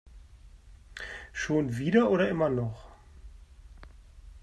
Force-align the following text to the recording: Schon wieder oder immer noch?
Schon 1.31 1.77
wieder 1.77 2.09
oder 2.09 2.27
immer 2.27 2.49
noch? 2.49 2.89